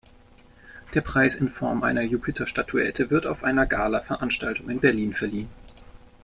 [0.95, 5.47] Der Preis in Form einer Jupiter-Statuette wird auf einer Galaveranstaltung in Berlin verliehen.